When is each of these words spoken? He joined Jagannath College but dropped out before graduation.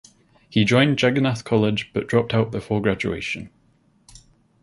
He 0.49 0.65
joined 0.65 0.99
Jagannath 0.99 1.43
College 1.43 1.91
but 1.93 2.07
dropped 2.07 2.33
out 2.33 2.49
before 2.51 2.81
graduation. 2.81 3.51